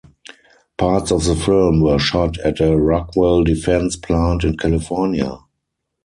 Parts 0.79 1.11
of 1.11 1.25
the 1.25 1.35
film 1.35 1.79
were 1.81 1.99
shot 1.99 2.39
at 2.39 2.59
a 2.59 2.75
Rockwell 2.75 3.43
Defense 3.43 3.95
Plant 3.95 4.43
in 4.43 4.57
California. 4.57 5.37